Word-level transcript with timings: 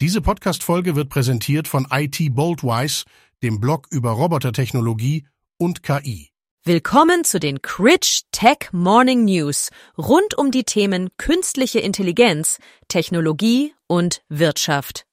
Diese 0.00 0.20
Podcast-Folge 0.20 0.94
wird 0.94 1.08
präsentiert 1.08 1.66
von 1.66 1.88
IT 1.90 2.32
Boldwise, 2.32 3.04
dem 3.42 3.58
Blog 3.58 3.88
über 3.90 4.12
Robotertechnologie 4.12 5.26
und 5.58 5.82
KI. 5.82 6.30
Willkommen 6.62 7.24
zu 7.24 7.40
den 7.40 7.62
Critch 7.62 8.20
Tech 8.30 8.68
Morning 8.70 9.24
News 9.24 9.70
rund 9.96 10.38
um 10.38 10.52
die 10.52 10.62
Themen 10.62 11.08
künstliche 11.16 11.80
Intelligenz, 11.80 12.60
Technologie 12.86 13.74
und 13.88 14.22
Wirtschaft. 14.28 15.04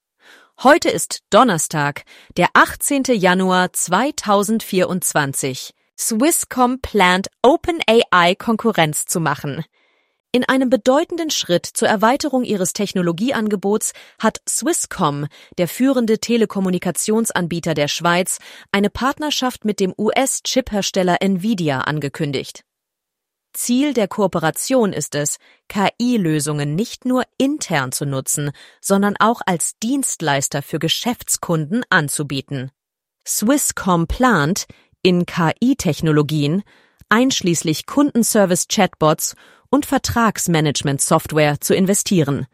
Heute 0.62 0.90
ist 0.92 1.22
Donnerstag, 1.32 2.04
der 2.38 2.50
18. 2.54 3.06
Januar 3.06 3.74
2024. 3.74 5.72
Swisscom 5.98 6.80
plant 6.80 7.30
OpenAI 7.42 8.36
Konkurrenz 8.36 9.06
zu 9.06 9.20
machen. 9.20 9.66
In 10.36 10.44
einem 10.44 10.70
bedeutenden 10.70 11.30
Schritt 11.30 11.66
zur 11.66 11.88
Erweiterung 11.88 12.44
ihres 12.44 12.74
Technologieangebots 12.74 13.94
hat 14.20 14.42
Swisscom, 14.46 15.28
der 15.58 15.70
führende 15.70 16.20
Telekommunikationsanbieter 16.20 17.74
der 17.74 17.88
Schweiz, 17.88 18.40
eine 18.74 18.90
Partnerschaft 18.90 19.64
mit 19.64 19.80
dem 19.80 19.94
US-Chiphersteller 19.98 21.22
Nvidia 21.22 21.80
angekündigt. 21.80 22.66
Ziel 23.54 23.94
der 23.94 24.10
Kooperation 24.10 24.92
ist 24.92 25.16
es, 25.16 25.38
KI-Lösungen 25.70 26.76
nicht 26.76 27.06
nur 27.06 27.24
intern 27.38 27.94
zu 27.94 28.06
nutzen, 28.06 28.52
sondern 28.82 29.16
auch 29.18 29.40
als 29.46 29.80
Dienstleister 29.82 30.62
für 30.62 30.80
Geschäftskunden 30.80 31.86
anzubieten. 31.90 32.72
Swisscom 33.26 34.08
plant, 34.08 34.66
in 35.02 35.26
KI-Technologien, 35.26 36.64
einschließlich 37.16 37.86
Kundenservice-Chatbots 37.86 39.36
und 39.70 39.86
Vertragsmanagement-Software 39.86 41.62
zu 41.62 41.74
investieren. 41.74 42.46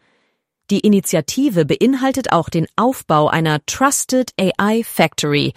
Die 0.70 0.78
Initiative 0.78 1.64
beinhaltet 1.64 2.30
auch 2.30 2.48
den 2.48 2.68
Aufbau 2.76 3.26
einer 3.26 3.58
Trusted 3.66 4.30
AI 4.38 4.84
Factory, 4.84 5.52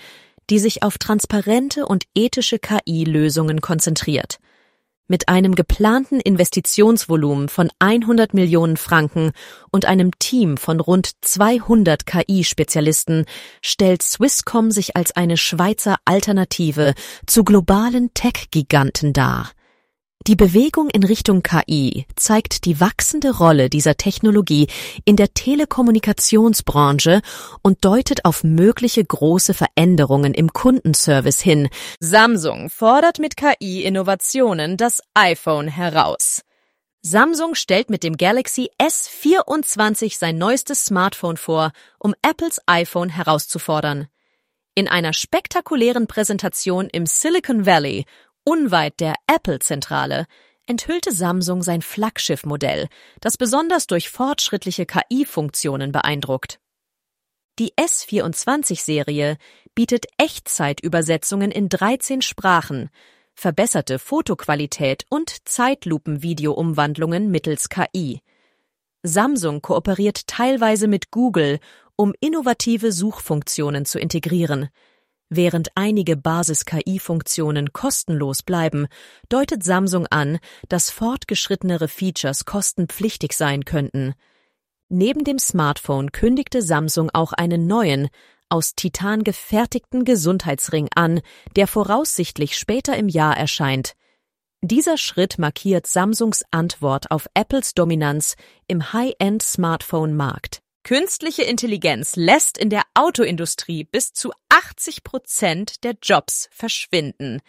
die 0.50 0.58
sich 0.58 0.82
auf 0.82 0.98
transparente 0.98 1.86
und 1.86 2.06
ethische 2.16 2.58
KI-Lösungen 2.58 3.62
konzentriert. 3.62 4.40
Mit 5.08 5.30
einem 5.30 5.54
geplanten 5.54 6.20
Investitionsvolumen 6.20 7.48
von 7.48 7.70
100 7.78 8.34
Millionen 8.34 8.76
Franken 8.76 9.34
und 9.72 9.86
einem 9.86 10.12
Team 10.18 10.58
von 10.58 10.80
rund 10.80 11.12
200 11.22 12.08
KI-Spezialisten 12.08 13.26
stellt 13.62 14.02
Swisscom 14.02 14.72
sich 14.72 14.96
als 14.96 15.16
eine 15.16 15.38
Schweizer 15.38 15.98
Alternative 16.06 16.96
zu 17.28 17.44
globalen 17.44 18.16
Tech-Giganten 18.16 19.14
dar. 19.14 19.52
Die 20.28 20.36
Bewegung 20.36 20.90
in 20.90 21.04
Richtung 21.04 21.44
KI 21.44 22.08
zeigt 22.16 22.66
die 22.66 22.80
wachsende 22.80 23.38
Rolle 23.38 23.70
dieser 23.70 23.96
Technologie 23.96 24.66
in 25.06 25.18
der 25.18 25.36
Telekommunikationsbranche 25.36 27.22
und 27.62 27.86
deutet 27.86 28.26
auf 28.26 28.44
mögliche 28.44 29.06
große 29.06 29.54
Veränderungen 29.54 30.34
im 30.34 30.52
Kundenservice 30.52 31.42
hin. 31.42 31.70
Samsung 32.00 32.72
fordert 32.72 33.20
mit 33.20 33.38
KI 33.38 33.84
Innovationen 33.84 34.78
das 34.78 35.04
iPhone 35.14 35.68
heraus. 35.68 36.42
Samsung 37.04 37.54
stellt 37.54 37.92
mit 37.92 38.02
dem 38.02 38.18
Galaxy 38.18 38.72
S24 38.82 40.18
sein 40.18 40.40
neuestes 40.40 40.86
Smartphone 40.86 41.38
vor, 41.38 41.72
um 42.00 42.16
Apples 42.24 42.60
iPhone 42.66 43.10
herauszufordern. 43.10 44.08
In 44.78 44.90
einer 44.90 45.14
spektakulären 45.14 46.06
Präsentation 46.06 46.90
im 46.92 47.06
Silicon 47.06 47.66
Valley 47.66 48.06
Unweit 48.48 49.00
der 49.00 49.16
Apple-Zentrale 49.26 50.28
enthüllte 50.68 51.12
Samsung 51.12 51.64
sein 51.64 51.82
Flaggschiffmodell, 51.82 52.88
das 53.20 53.38
besonders 53.38 53.88
durch 53.88 54.10
fortschrittliche 54.10 54.86
KI-Funktionen 54.86 55.92
beeindruckt. 55.92 56.60
Die 57.58 57.74
S24-Serie 57.74 59.38
bietet 59.74 60.06
Echtzeitübersetzungen 60.18 61.50
in 61.50 61.70
13 61.70 62.22
Sprachen, 62.22 62.92
verbesserte 63.34 63.98
Fotoqualität 63.98 65.06
und 65.10 65.48
Zeitlupenvideo-Umwandlungen 65.50 67.32
mittels 67.32 67.70
KI. 67.70 68.22
Samsung 69.02 69.64
kooperiert 69.64 70.28
teilweise 70.28 70.88
mit 70.88 71.10
Google, 71.10 71.60
um 71.96 72.14
innovative 72.20 72.92
Suchfunktionen 72.92 73.86
zu 73.86 73.98
integrieren– 73.98 74.70
Während 75.30 75.70
einige 75.76 76.16
Basis-KI-Funktionen 76.18 77.74
kostenlos 77.74 78.44
bleiben, 78.44 78.88
deutet 79.28 79.64
Samsung 79.64 80.06
an, 80.08 80.40
dass 80.70 80.92
fortgeschrittenere 80.92 81.88
Features 81.88 82.46
kostenpflichtig 82.46 83.34
sein 83.34 83.66
könnten. 83.66 84.14
Neben 84.90 85.24
dem 85.24 85.40
Smartphone 85.40 86.12
kündigte 86.12 86.62
Samsung 86.62 87.10
auch 87.12 87.34
einen 87.34 87.66
neuen, 87.66 88.10
aus 88.50 88.76
Titan 88.76 89.24
gefertigten 89.24 90.06
Gesundheitsring 90.06 90.90
an, 90.96 91.22
der 91.56 91.68
voraussichtlich 91.68 92.58
später 92.58 92.96
im 92.96 93.10
Jahr 93.10 93.36
erscheint. 93.36 93.94
Dieser 94.62 94.98
Schritt 94.98 95.38
markiert 95.40 95.88
Samsungs 95.88 96.44
Antwort 96.52 97.12
auf 97.12 97.28
Apples 97.34 97.74
Dominanz 97.74 98.36
im 98.68 98.94
High-End-Smartphone-Markt. 98.94 100.62
Künstliche 100.86 101.42
Intelligenz 101.42 102.16
lässt 102.16 102.60
in 102.60 102.70
der 102.70 102.84
Autoindustrie 102.94 103.86
bis 103.86 104.14
zu 104.14 104.32
80 104.50 105.04
Prozent 105.04 105.84
der 105.84 105.96
Jobs 106.00 106.48
verschwinden. 106.52 107.42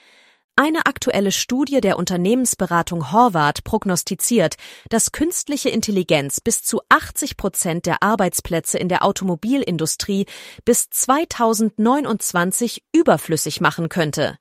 Eine 0.57 0.87
aktuelle 0.87 1.31
Studie 1.33 1.83
der 1.83 1.99
Unternehmensberatung 1.99 3.13
Horvath 3.13 3.63
prognostiziert, 3.63 4.55
dass 4.89 5.13
künstliche 5.13 5.69
Intelligenz 5.69 6.41
bis 6.41 6.63
zu 6.63 6.81
80 6.89 7.37
Prozent 7.37 7.85
der 7.85 8.03
Arbeitsplätze 8.03 8.79
in 8.79 8.89
der 8.89 9.05
Automobilindustrie 9.05 10.25
bis 10.65 10.89
2029 10.89 12.85
überflüssig 12.95 13.61
machen 13.61 13.91
könnte. 13.91 14.39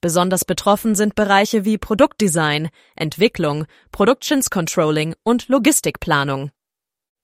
Besonders 0.00 0.44
betroffen 0.44 0.96
sind 0.96 1.14
Bereiche 1.14 1.64
wie 1.64 1.78
Produktdesign, 1.78 2.70
Entwicklung, 2.96 3.66
Productions 3.92 4.50
Controlling 4.50 5.14
und 5.22 5.46
Logistikplanung. 5.46 6.50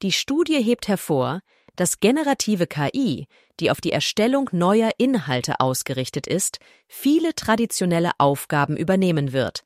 Die 0.03 0.13
Studie 0.13 0.63
hebt 0.63 0.89
hervor, 0.89 1.41
dass 1.77 2.01
generative 2.01 2.67
KI, 2.67 3.27
die 3.59 3.71
auf 3.71 3.81
die 3.81 3.93
Erstellung 3.93 4.49
neuer 4.53 4.91
Inhalte 4.99 5.61
ausgerichtet 5.61 6.27
ist, 6.27 6.59
viele 6.89 7.35
traditionelle 7.35 8.13
Aufgaben 8.19 8.77
übernehmen 8.77 9.33
wird. 9.33 9.63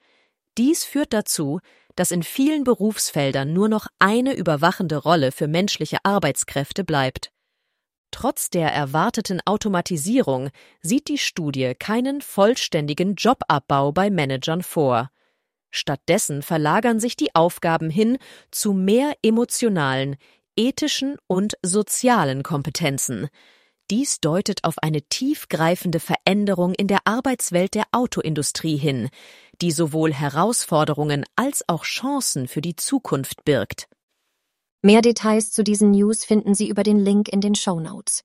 Dies 0.59 0.85
führt 0.85 1.13
dazu, 1.13 1.61
dass 1.97 2.11
in 2.11 2.23
vielen 2.23 2.65
Berufsfeldern 2.65 3.53
nur 3.53 3.69
noch 3.69 3.87
eine 3.99 4.35
überwachende 4.35 4.97
Rolle 4.97 5.31
für 5.31 5.47
menschliche 5.47 5.99
Arbeitskräfte 6.03 6.85
bleibt. 6.85 7.31
Trotz 8.11 8.51
der 8.51 8.73
erwarteten 8.73 9.41
Automatisierung 9.45 10.51
sieht 10.81 11.09
die 11.09 11.19
Studie 11.19 11.75
keinen 11.77 12.21
vollständigen 12.21 13.15
Jobabbau 13.17 13.93
bei 13.93 14.11
Managern 14.11 14.63
vor. 14.63 15.11
Stattdessen 15.75 16.43
verlagern 16.43 17.01
sich 17.01 17.17
die 17.17 17.35
Aufgaben 17.35 17.91
hin 17.91 18.19
zu 18.53 18.73
mehr 18.73 19.15
emotionalen, 19.23 20.15
ethischen 20.57 21.17
und 21.27 21.55
sozialen 21.63 22.45
Kompetenzen. 22.45 23.29
Dies 23.91 24.21
deutet 24.21 24.63
auf 24.63 24.79
eine 24.79 25.03
tiefgreifende 25.03 25.99
Veränderung 25.99 26.75
in 26.75 26.87
der 26.87 27.01
Arbeitswelt 27.07 27.75
der 27.75 27.85
Autoindustrie 27.91 28.77
hin, 28.77 29.11
die 29.61 29.73
sowohl 29.73 30.15
Herausforderungen 30.15 31.25
als 31.35 31.69
auch 31.69 31.83
Chancen 31.83 32.47
für 32.47 32.61
die 32.61 32.77
Zukunft 32.77 33.45
birgt. 33.45 33.89
Mehr 34.81 35.03
Details 35.03 35.51
zu 35.51 35.65
diesen 35.65 35.91
News 35.91 36.25
finden 36.25 36.55
Sie 36.55 36.69
über 36.69 36.85
den 36.85 37.01
Link 37.01 37.29
in 37.29 37.41
den 37.41 37.57
Show 37.57 37.81
Notes. 37.81 38.23